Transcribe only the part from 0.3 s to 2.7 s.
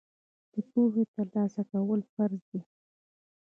د پوهې ترلاسه کول فرض دي.